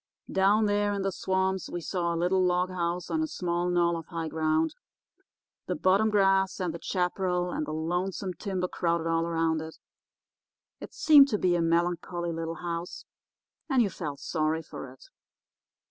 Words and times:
Down 0.31 0.65
there 0.65 0.93
in 0.93 1.03
the 1.03 1.11
swamps 1.11 1.69
we 1.69 1.79
saw 1.79 2.11
a 2.11 2.17
little 2.17 2.43
log 2.43 2.71
house 2.71 3.11
on 3.11 3.21
a 3.21 3.27
small 3.27 3.69
knoll 3.69 3.95
of 3.95 4.07
high 4.07 4.29
ground. 4.29 4.73
The 5.67 5.75
bottom 5.75 6.09
grass 6.09 6.59
and 6.59 6.73
the 6.73 6.79
chaparral 6.81 7.51
and 7.51 7.67
the 7.67 7.71
lonesome 7.73 8.33
timber 8.33 8.67
crowded 8.67 9.05
all 9.05 9.27
around 9.27 9.61
it. 9.61 9.77
It 10.79 10.95
seemed 10.95 11.27
to 11.27 11.37
be 11.37 11.53
a 11.55 11.61
melancholy 11.61 12.31
little 12.31 12.55
house, 12.65 13.05
and 13.69 13.83
you 13.83 13.91
felt 13.91 14.19
sorry 14.19 14.63
for 14.63 14.91
it. 14.91 15.03